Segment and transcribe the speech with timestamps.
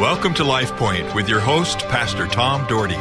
[0.00, 2.96] Welcome to Life Point with your host, Pastor Tom Dougherty.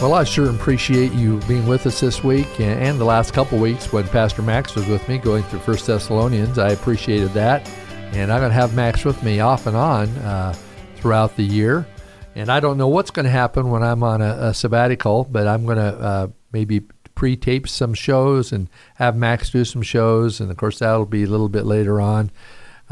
[0.00, 3.92] Well, I sure appreciate you being with us this week and the last couple weeks
[3.92, 6.56] when Pastor Max was with me going through First Thessalonians.
[6.56, 7.68] I appreciated that.
[8.12, 10.54] And I'm going to have Max with me off and on uh,
[10.96, 11.86] throughout the year.
[12.34, 15.46] And I don't know what's going to happen when I'm on a, a sabbatical, but
[15.46, 16.80] I'm going to uh, maybe
[17.14, 20.40] pre tape some shows and have Max do some shows.
[20.40, 22.30] And of course, that'll be a little bit later on.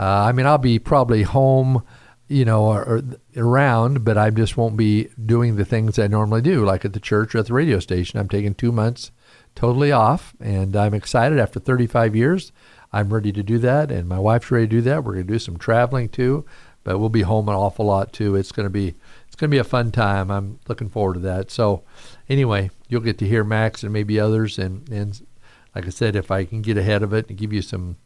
[0.00, 1.84] Uh, I mean, I'll be probably home,
[2.26, 3.02] you know, or, or,
[3.36, 7.00] around, but I just won't be doing the things I normally do, like at the
[7.00, 8.18] church or at the radio station.
[8.18, 9.10] I'm taking two months
[9.54, 11.38] totally off, and I'm excited.
[11.38, 12.50] After 35 years,
[12.94, 15.04] I'm ready to do that, and my wife's ready to do that.
[15.04, 16.46] We're going to do some traveling too,
[16.82, 18.36] but we'll be home an awful lot too.
[18.36, 18.94] It's going to be
[19.26, 20.30] it's going to be a fun time.
[20.30, 21.50] I'm looking forward to that.
[21.50, 21.82] So,
[22.26, 25.20] anyway, you'll get to hear Max and maybe others, and and
[25.74, 27.98] like I said, if I can get ahead of it and give you some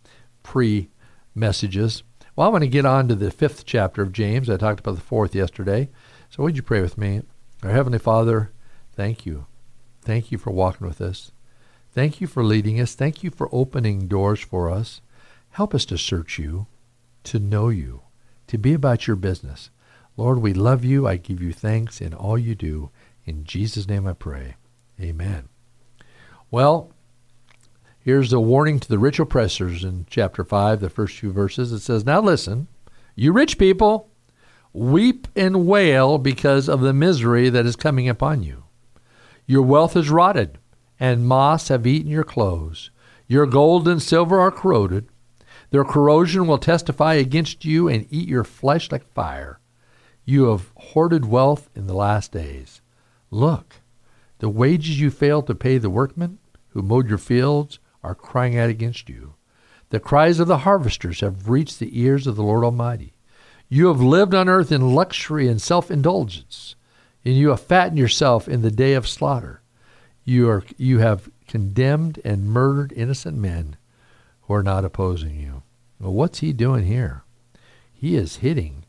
[0.42, 0.90] pre
[1.34, 2.02] messages.
[2.36, 4.50] Well, I want to get on to the fifth chapter of James.
[4.50, 5.88] I talked about the fourth yesterday.
[6.30, 7.22] So, would you pray with me?
[7.62, 8.52] Our Heavenly Father,
[8.92, 9.46] thank you.
[10.02, 11.32] Thank you for walking with us.
[11.92, 12.94] Thank you for leading us.
[12.94, 15.00] Thank you for opening doors for us.
[15.50, 16.66] Help us to search you,
[17.22, 18.02] to know you,
[18.48, 19.70] to be about your business.
[20.16, 21.06] Lord, we love you.
[21.06, 22.90] I give you thanks in all you do.
[23.24, 24.56] In Jesus' name I pray.
[25.00, 25.48] Amen.
[26.50, 26.92] Well,
[28.04, 31.72] Here's a warning to the rich oppressors in chapter 5, the first few verses.
[31.72, 32.68] It says, Now listen,
[33.14, 34.10] you rich people,
[34.74, 38.64] weep and wail because of the misery that is coming upon you.
[39.46, 40.58] Your wealth is rotted,
[41.00, 42.90] and moths have eaten your clothes.
[43.26, 45.08] Your gold and silver are corroded.
[45.70, 49.60] Their corrosion will testify against you and eat your flesh like fire.
[50.26, 52.82] You have hoarded wealth in the last days.
[53.30, 53.76] Look,
[54.40, 58.70] the wages you failed to pay the workmen who mowed your fields are crying out
[58.70, 59.34] against you.
[59.90, 63.14] The cries of the harvesters have reached the ears of the Lord Almighty.
[63.68, 66.76] You have lived on earth in luxury and self indulgence,
[67.24, 69.62] and you have fattened yourself in the day of slaughter.
[70.24, 73.76] You, are, you have condemned and murdered innocent men
[74.42, 75.62] who are not opposing you.
[75.98, 77.22] Well, what's he doing here?
[77.92, 78.84] He is hitting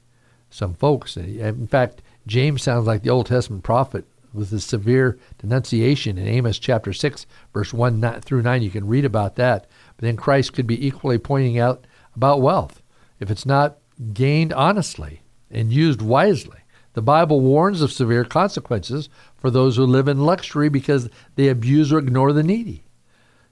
[0.50, 1.16] some folks.
[1.18, 6.60] In fact, James sounds like the Old Testament prophet with a severe denunciation in Amos
[6.60, 8.62] chapter 6, verse 1 through 9.
[8.62, 9.68] You can read about that.
[9.96, 11.86] But then Christ could be equally pointing out
[12.16, 12.82] about wealth.
[13.20, 13.78] If it's not
[14.14, 16.60] gained honestly and used wisely,
[16.94, 21.92] the Bible warns of severe consequences for those who live in luxury because they abuse
[21.92, 22.86] or ignore the needy.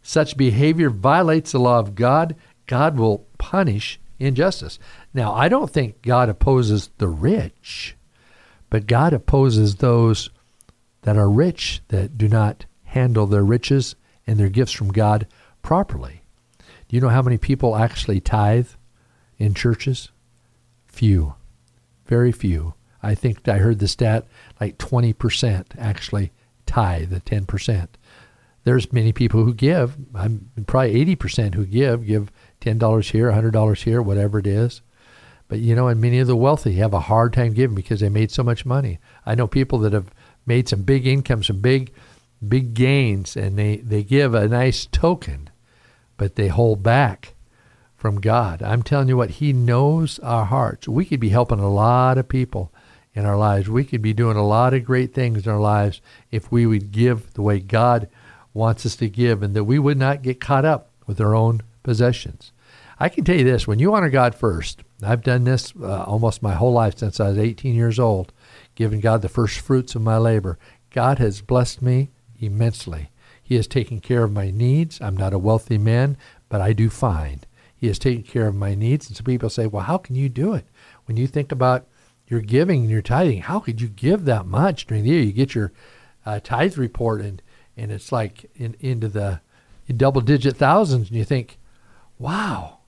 [0.01, 2.35] Such behavior violates the law of God.
[2.67, 4.79] God will punish injustice.
[5.13, 7.95] Now, I don't think God opposes the rich,
[8.69, 10.29] but God opposes those
[11.03, 15.27] that are rich that do not handle their riches and their gifts from God
[15.61, 16.23] properly.
[16.59, 18.69] Do you know how many people actually tithe
[19.37, 20.09] in churches?
[20.87, 21.35] Few.
[22.05, 22.73] Very few.
[23.01, 24.25] I think I heard the stat
[24.61, 26.31] like 20% actually
[26.65, 27.87] tithe, the 10%.
[28.63, 32.31] There's many people who give, I'm probably 80% who give, give
[32.61, 34.81] $10 here, $100 here, whatever it is.
[35.49, 38.09] But you know, and many of the wealthy have a hard time giving because they
[38.09, 38.99] made so much money.
[39.25, 40.09] I know people that have
[40.45, 41.91] made some big income, some big,
[42.45, 45.49] big gains, and they, they give a nice token,
[46.17, 47.33] but they hold back
[47.95, 48.61] from God.
[48.61, 50.87] I'm telling you what, He knows our hearts.
[50.87, 52.73] We could be helping a lot of people
[53.13, 53.69] in our lives.
[53.69, 56.01] We could be doing a lot of great things in our lives
[56.31, 58.09] if we would give the way God
[58.53, 61.61] wants us to give and that we would not get caught up with our own
[61.81, 62.51] possessions.
[62.99, 66.41] I can tell you this when you honor God first, I've done this uh, almost
[66.41, 68.32] my whole life since I was 18 years old
[68.75, 70.57] giving God the first fruits of my labor.
[70.91, 73.09] God has blessed me immensely.
[73.41, 75.01] He has taken care of my needs.
[75.01, 76.17] I'm not a wealthy man,
[76.49, 77.45] but I do find
[77.75, 79.07] He has taken care of my needs.
[79.07, 80.65] And some people say, well, how can you do it?
[81.05, 81.87] When you think about
[82.27, 85.21] your giving and your tithing, how could you give that much during the year?
[85.21, 85.71] You get your
[86.25, 87.41] uh, tithe report and,
[87.75, 89.41] and it's like in, into the
[89.97, 91.57] double digit thousands, and you think,
[92.17, 92.79] wow.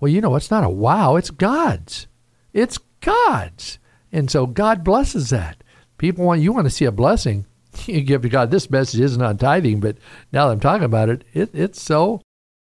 [0.00, 2.06] Well, you know, it's not a wow, it's God's.
[2.52, 3.78] It's God's.
[4.12, 5.62] And so God blesses that.
[5.98, 7.46] People want you want to see a blessing.
[7.86, 8.50] You give to God.
[8.50, 9.96] This message isn't on tithing, but
[10.30, 12.20] now that I'm talking about it, it it's so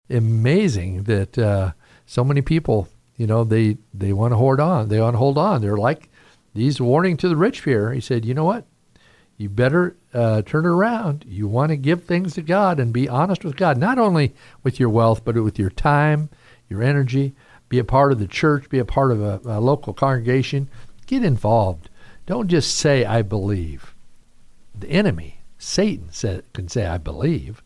[0.08, 1.72] amazing that uh,
[2.06, 4.88] so many people, you know, they they want to hold on.
[4.88, 5.62] They want to hold on.
[5.62, 6.08] They're like
[6.54, 7.92] these warning to the rich here.
[7.92, 8.66] He said, you know what?
[9.36, 11.24] You better uh, turn around.
[11.26, 14.78] You want to give things to God and be honest with God, not only with
[14.78, 16.28] your wealth, but with your time,
[16.68, 17.34] your energy.
[17.70, 18.68] Be a part of the church.
[18.68, 20.68] Be a part of a, a local congregation.
[21.10, 21.90] Get involved.
[22.24, 23.96] Don't just say, I believe.
[24.78, 27.64] The enemy, Satan, said, can say, I believe,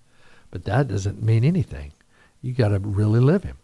[0.51, 1.93] but that doesn't mean anything.
[2.41, 3.59] You got to really live him.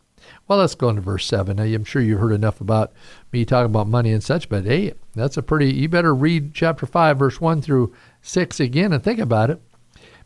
[0.47, 1.57] Well, let's go into verse 7.
[1.57, 2.93] Now, I'm sure you've heard enough about
[3.33, 6.85] me talking about money and such, but hey, that's a pretty, you better read chapter
[6.85, 9.63] 5, verse 1 through 6 again and think about it.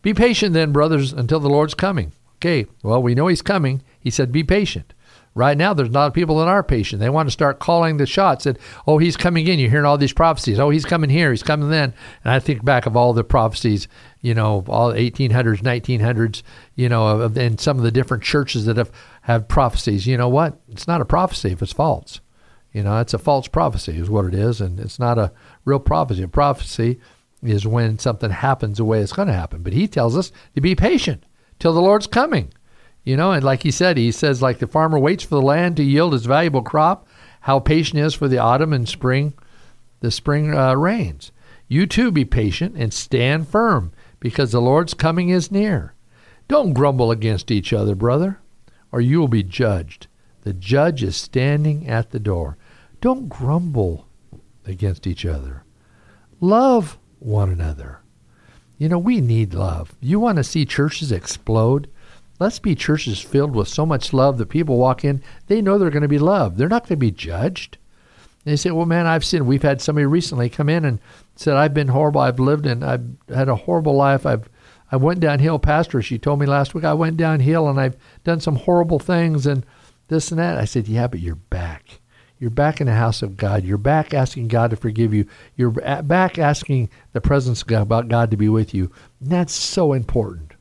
[0.03, 2.11] Be patient then, brothers, until the Lord's coming.
[2.39, 3.83] Okay, well, we know he's coming.
[4.01, 4.95] He said, be patient.
[5.37, 7.01] Right now, there's a lot of people that are patient.
[7.01, 8.45] They want to start calling the shots.
[8.45, 9.59] That oh, he's coming in.
[9.59, 10.61] You're hearing all these prophecies.
[10.61, 11.33] Oh, he's coming here.
[11.33, 11.93] He's coming then.
[12.23, 13.89] And I think back of all the prophecies,
[14.21, 16.43] you know, all 1800s, 1900s,
[16.77, 18.93] you know, and some of the different churches that have
[19.23, 20.07] have prophecies.
[20.07, 20.61] You know what?
[20.71, 22.21] It's not a prophecy if it's false.
[22.73, 25.33] You know, it's a false prophecy is what it is, and it's not a
[25.65, 26.23] real prophecy.
[26.23, 27.01] A prophecy
[27.43, 29.63] is when something happens the way it's going to happen.
[29.63, 31.25] But he tells us to be patient
[31.59, 32.53] till the Lord's coming.
[33.05, 35.77] You know, and like he said, he says, like the farmer waits for the land
[35.77, 37.07] to yield his valuable crop,
[37.41, 39.35] how patient is for the autumn and spring,
[40.01, 41.31] the spring uh, rains.
[41.69, 45.93] You too be patient and stand firm, because the Lord's coming is near.
[46.49, 48.39] Don't grumble against each other, brother,
[48.91, 50.07] or you will be judged.
[50.43, 52.57] The judge is standing at the door.
[53.01, 54.09] Don't grumble
[54.65, 55.65] against each other.
[56.41, 58.01] Love one another.
[58.79, 59.95] You know, we need love.
[60.01, 61.89] You want to see churches explode?
[62.41, 65.91] Let's be churches filled with so much love that people walk in, they know they're
[65.91, 66.57] going to be loved.
[66.57, 67.79] They're not going to be judged.
[68.45, 70.99] they say, Well, man, I've seen, we've had somebody recently come in and
[71.37, 72.21] said, I've been horrible.
[72.21, 74.27] I've lived and I've had a horrible life.
[74.27, 74.49] I've,
[74.91, 76.03] I went downhill, Pastor.
[76.03, 79.65] She told me last week I went downhill and I've done some horrible things and
[80.09, 80.59] this and that.
[80.59, 82.01] I said, Yeah, but you're back.
[82.41, 83.65] You're back in the house of God.
[83.65, 85.27] You're back asking God to forgive you.
[85.57, 88.91] You're back asking the presence of God, about God to be with you.
[89.21, 90.54] And that's so important.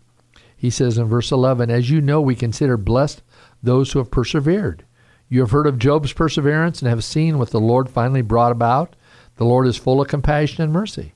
[0.64, 3.22] He says in verse 11, As you know, we consider blessed
[3.62, 4.86] those who have persevered.
[5.28, 8.96] You have heard of Job's perseverance and have seen what the Lord finally brought about.
[9.36, 11.16] The Lord is full of compassion and mercy.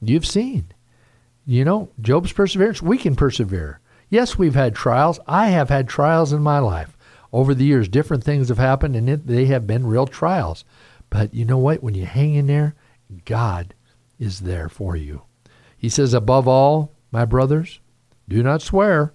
[0.00, 0.72] You've seen.
[1.44, 3.80] You know, Job's perseverance, we can persevere.
[4.08, 5.20] Yes, we've had trials.
[5.26, 6.96] I have had trials in my life.
[7.30, 10.64] Over the years, different things have happened, and it, they have been real trials.
[11.10, 11.82] But you know what?
[11.82, 12.74] When you hang in there,
[13.26, 13.74] God
[14.18, 15.24] is there for you.
[15.76, 17.80] He says, above all, my brothers,
[18.28, 19.14] do not swear,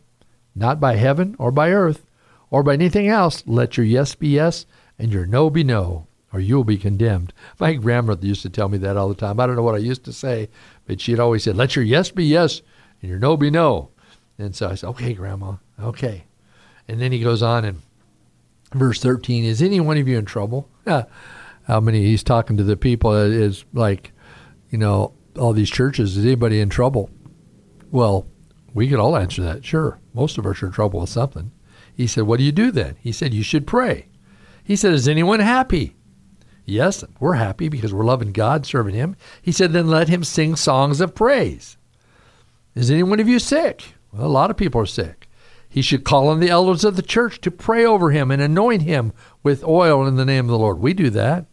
[0.55, 2.05] not by heaven or by earth
[2.49, 3.43] or by anything else.
[3.45, 4.65] Let your yes be yes
[4.97, 7.33] and your no be no, or you will be condemned.
[7.59, 9.39] My grandmother used to tell me that all the time.
[9.39, 10.49] I don't know what I used to say,
[10.85, 12.61] but she'd always said, Let your yes be yes
[13.01, 13.89] and your no be no.
[14.37, 16.25] And so I said, Okay, Grandma, okay.
[16.87, 17.81] And then he goes on in
[18.73, 20.69] verse 13 Is any one of you in trouble?
[20.85, 22.03] How many?
[22.03, 23.13] He's talking to the people.
[23.13, 24.11] Is like,
[24.69, 26.17] you know, all these churches.
[26.17, 27.09] Is anybody in trouble?
[27.91, 28.27] Well,
[28.73, 29.65] we could all answer that.
[29.65, 29.99] Sure.
[30.13, 31.51] Most of us are in trouble with something.
[31.95, 32.95] He said, What do you do then?
[32.99, 34.07] He said, You should pray.
[34.63, 35.95] He said, Is anyone happy?
[36.65, 39.15] Yes, we're happy because we're loving God, serving Him.
[39.41, 41.77] He said, Then let him sing songs of praise.
[42.73, 43.93] Is any one of you sick?
[44.11, 45.27] Well, a lot of people are sick.
[45.67, 48.83] He should call on the elders of the church to pray over him and anoint
[48.83, 49.11] him
[49.41, 50.79] with oil in the name of the Lord.
[50.79, 51.45] We do that.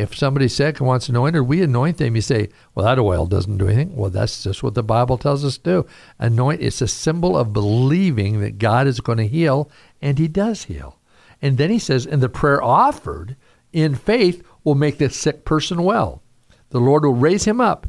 [0.00, 2.16] If somebody's sick and wants anointed, we anoint them.
[2.16, 3.94] You say, well, that oil doesn't do anything.
[3.94, 5.86] Well, that's just what the Bible tells us to do.
[6.18, 9.70] Anoint, it's a symbol of believing that God is going to heal,
[10.00, 10.98] and he does heal.
[11.42, 13.36] And then he says, and the prayer offered
[13.74, 16.22] in faith will make the sick person well.
[16.70, 17.86] The Lord will raise him up.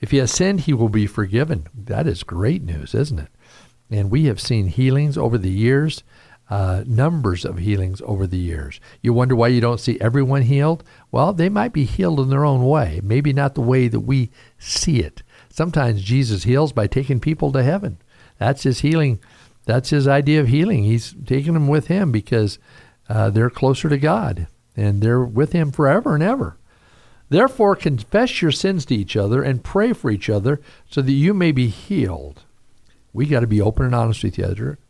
[0.00, 1.68] If he has sinned, he will be forgiven.
[1.72, 3.28] That is great news, isn't it?
[3.90, 6.02] And we have seen healings over the years
[6.50, 8.80] uh, numbers of healings over the years.
[9.00, 10.84] You wonder why you don't see everyone healed?
[11.10, 14.30] Well, they might be healed in their own way, maybe not the way that we
[14.58, 15.22] see it.
[15.48, 17.98] Sometimes Jesus heals by taking people to heaven.
[18.38, 19.20] That's his healing.
[19.64, 20.84] That's his idea of healing.
[20.84, 22.58] He's taking them with him because
[23.08, 26.56] uh, they're closer to God and they're with him forever and ever.
[27.28, 31.32] Therefore, confess your sins to each other and pray for each other so that you
[31.32, 32.42] may be healed.
[33.14, 34.38] We got to be open and honest with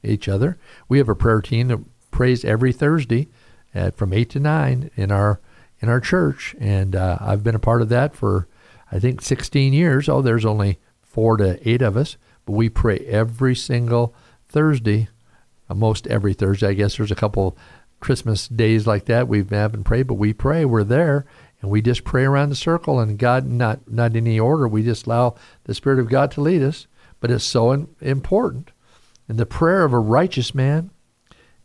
[0.02, 0.58] each other.
[0.88, 3.28] We have a prayer team that prays every Thursday
[3.74, 5.40] at, from eight to nine in our
[5.80, 8.48] in our church, and uh, I've been a part of that for
[8.90, 10.08] I think 16 years.
[10.08, 12.16] Oh, there's only four to eight of us,
[12.46, 14.14] but we pray every single
[14.48, 15.08] Thursday,
[15.68, 16.68] uh, most every Thursday.
[16.68, 17.58] I guess there's a couple
[18.00, 20.64] Christmas days like that we haven't prayed, but we pray.
[20.64, 21.26] We're there,
[21.60, 24.66] and we just pray around the circle, and God not not in any order.
[24.66, 26.86] We just allow the Spirit of God to lead us
[27.24, 28.70] but it's so important.
[29.28, 30.90] And the prayer of a righteous man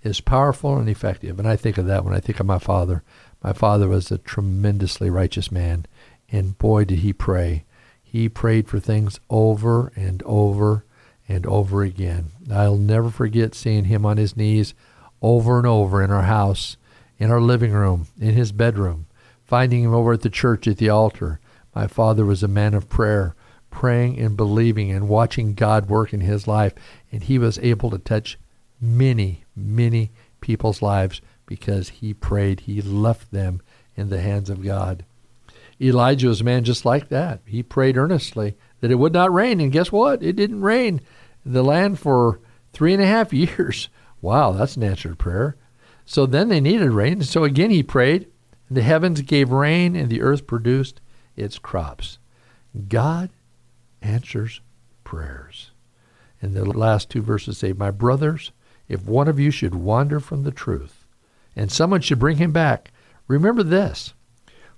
[0.01, 1.37] is powerful and effective.
[1.37, 3.03] And I think of that when I think of my father.
[3.43, 5.85] My father was a tremendously righteous man,
[6.31, 7.65] and boy, did he pray.
[8.01, 10.85] He prayed for things over and over
[11.27, 12.27] and over again.
[12.49, 14.73] I'll never forget seeing him on his knees
[15.21, 16.77] over and over in our house,
[17.17, 19.07] in our living room, in his bedroom,
[19.43, 21.41] finding him over at the church at the altar.
[21.75, 23.35] My father was a man of prayer
[23.69, 26.73] praying and believing and watching God work in his life.
[27.11, 28.37] And he was able to touch
[28.81, 30.11] many, many
[30.41, 32.61] people's lives because he prayed.
[32.61, 33.61] He left them
[33.95, 35.03] in the hands of God.
[35.81, 37.39] Elijah was a man just like that.
[37.45, 40.21] He prayed earnestly that it would not rain, and guess what?
[40.21, 41.01] It didn't rain
[41.45, 42.39] in the land for
[42.73, 43.89] three and a half years.
[44.21, 45.55] Wow, that's an answered prayer.
[46.05, 47.21] So then they needed rain.
[47.23, 48.27] So again he prayed,
[48.67, 51.01] and the heavens gave rain, and the earth produced
[51.35, 52.19] its crops.
[52.87, 53.29] God
[54.01, 54.61] answers
[55.03, 55.71] prayers.
[56.41, 58.51] And the last two verses say, My brothers,
[58.87, 61.05] if one of you should wander from the truth,
[61.55, 62.91] and someone should bring him back,
[63.27, 64.13] remember this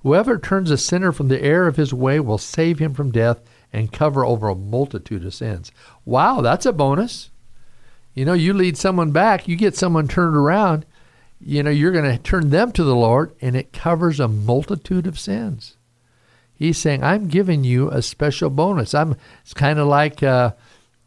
[0.04, 3.42] Whoever turns a sinner from the error of his way will save him from death
[3.72, 5.72] and cover over a multitude of sins.
[6.06, 7.30] Wow, that's a bonus.
[8.14, 10.86] You know, you lead someone back, you get someone turned around,
[11.40, 15.08] you know, you're going to turn them to the Lord, and it covers a multitude
[15.08, 15.78] of sins.
[16.62, 18.94] He's saying, I'm giving you a special bonus.
[18.94, 19.16] I'm.
[19.42, 20.52] It's kind of like, uh,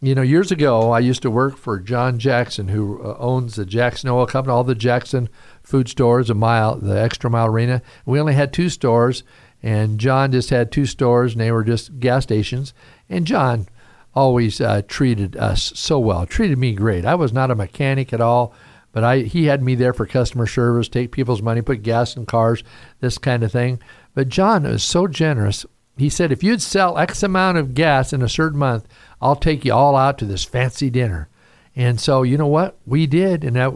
[0.00, 3.64] you know, years ago I used to work for John Jackson, who uh, owns the
[3.64, 5.28] Jackson Oil Company, all the Jackson
[5.62, 7.82] food stores, a mile, the Extra Mile Arena.
[8.04, 9.22] We only had two stores,
[9.62, 12.74] and John just had two stores, and they were just gas stations.
[13.08, 13.68] And John
[14.12, 17.04] always uh, treated us so well, treated me great.
[17.04, 18.52] I was not a mechanic at all,
[18.90, 22.26] but I he had me there for customer service, take people's money, put gas in
[22.26, 22.64] cars,
[22.98, 23.78] this kind of thing.
[24.14, 25.66] But John was so generous.
[25.96, 28.86] He said, if you'd sell X amount of gas in a certain month,
[29.20, 31.28] I'll take you all out to this fancy dinner.
[31.76, 32.78] And so, you know what?
[32.86, 33.42] We did.
[33.42, 33.72] And that,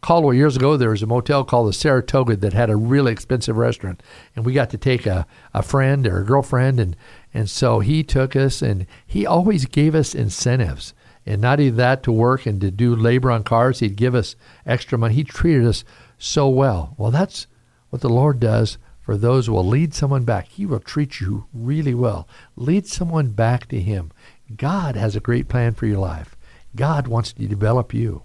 [0.00, 3.56] Caldwell years ago, there was a motel called the Saratoga that had a really expensive
[3.56, 4.02] restaurant,
[4.34, 6.96] and we got to take a, a friend or a girlfriend, and
[7.32, 10.92] and so he took us, and he always gave us incentives,
[11.24, 14.34] and not even that to work and to do labor on cars, he'd give us
[14.66, 15.14] extra money.
[15.14, 15.84] He treated us
[16.18, 16.94] so well.
[16.98, 17.46] Well, that's
[17.90, 20.48] what the Lord does for those who will lead someone back.
[20.48, 22.28] He will treat you really well.
[22.56, 24.12] Lead someone back to Him.
[24.56, 26.36] God has a great plan for your life.
[26.74, 28.22] God wants to develop you.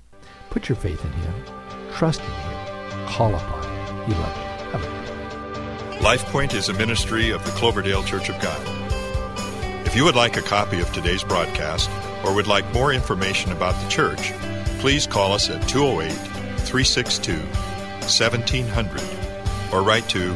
[0.50, 1.34] Put your faith in Him.
[1.93, 3.07] Trust in Him.
[3.07, 4.05] Call upon Him.
[4.05, 4.48] He loves you.
[6.00, 8.62] LifePoint is a ministry of the Cloverdale Church of God.
[9.88, 11.89] If you would like a copy of today's broadcast
[12.24, 14.31] or would like more information about the church,
[14.79, 16.12] please call us at 208
[16.60, 19.01] 362 1700
[19.74, 20.36] or write to